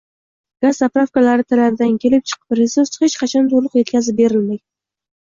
Gaz 0.65 0.71
zapravkalari 0.83 1.45
talabidan 1.53 1.95
kelib 2.07 2.25
chiqib, 2.33 2.57
resurs 2.63 3.01
hech 3.05 3.21
qachon 3.23 3.55
toʻliq 3.55 3.81
yetkazib 3.83 4.23
berilmagan. 4.25 4.69